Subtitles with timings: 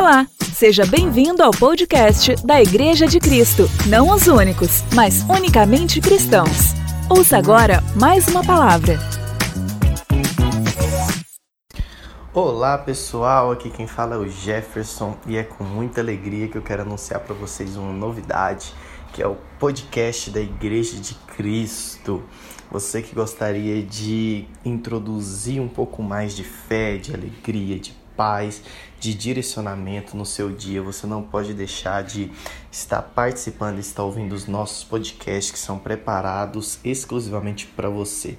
[0.00, 3.64] Olá, seja bem-vindo ao podcast da Igreja de Cristo.
[3.88, 6.72] Não os únicos, mas unicamente cristãos.
[7.10, 8.96] Ouça agora mais uma palavra.
[12.32, 16.62] Olá pessoal, aqui quem fala é o Jefferson e é com muita alegria que eu
[16.62, 18.72] quero anunciar para vocês uma novidade,
[19.12, 22.22] que é o podcast da Igreja de Cristo.
[22.70, 28.60] Você que gostaria de introduzir um pouco mais de fé, de alegria, de paz,
[28.98, 30.82] de direcionamento no seu dia.
[30.82, 32.32] Você não pode deixar de
[32.70, 38.36] estar participando, estar ouvindo os nossos podcasts que são preparados exclusivamente para você.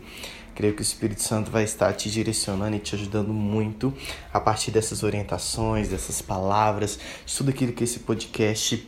[0.54, 3.94] Creio que o Espírito Santo vai estar te direcionando e te ajudando muito
[4.34, 8.86] a partir dessas orientações, dessas palavras, de tudo aquilo que esse podcast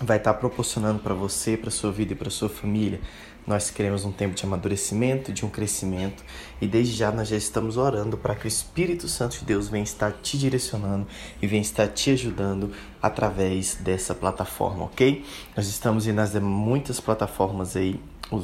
[0.00, 3.00] vai estar proporcionando para você, para sua vida e para sua família.
[3.46, 6.22] Nós queremos um tempo de amadurecimento, de um crescimento,
[6.60, 9.82] e desde já nós já estamos orando para que o Espírito Santo de Deus venha
[9.82, 11.06] estar te direcionando
[11.40, 15.24] e venha estar te ajudando através dessa plataforma, ok?
[15.56, 18.00] Nós estamos em nas muitas plataformas aí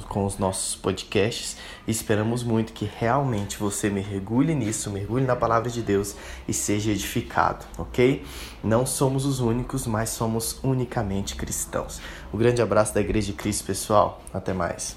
[0.08, 5.70] com os nossos podcasts e esperamos muito que realmente você mergulhe nisso, mergulhe na palavra
[5.70, 6.16] de Deus
[6.48, 8.24] e seja edificado, ok?
[8.64, 12.00] Não somos os únicos, mas somos unicamente cristãos.
[12.32, 14.20] Um grande abraço da Igreja de Cristo, pessoal.
[14.34, 14.96] Até mais.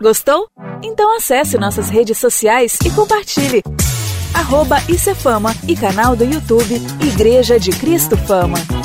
[0.00, 0.46] Gostou?
[0.82, 3.62] Então acesse nossas redes sociais e compartilhe.
[4.34, 4.78] Arroba
[5.14, 8.83] Fama e canal do YouTube Igreja de Cristo Fama.